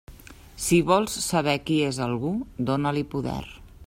[0.67, 2.33] Si vols saber qui és algú,
[2.71, 3.41] dóna-li poder.